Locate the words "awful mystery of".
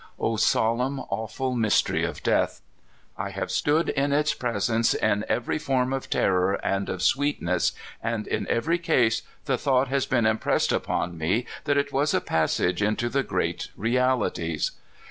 0.99-2.23